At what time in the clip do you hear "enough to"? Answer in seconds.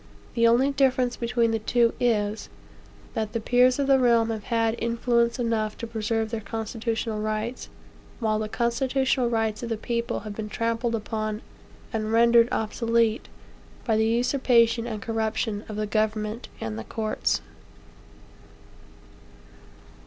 5.37-5.85